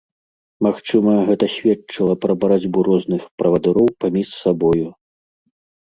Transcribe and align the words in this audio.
Магчыма, 0.67 1.13
гэта 1.27 1.45
сведчыла 1.57 2.13
пра 2.25 2.33
барацьбу 2.47 2.79
розных 2.91 3.23
правадыроў 3.45 3.87
паміж 4.03 4.27
сабою. 4.43 4.87